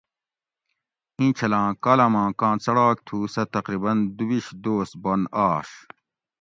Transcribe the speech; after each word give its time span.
اِینچھلاں 1.19 1.69
کالاماں 1.83 2.29
کاں 2.39 2.55
څڑاک 2.63 2.97
تُھو 3.07 3.17
سہ 3.33 3.43
تقریباً 3.55 3.93
دوُ 4.15 4.25
بِیش 4.29 4.45
دوس 4.63 4.89
بن 5.03 5.21
آش 5.49 5.69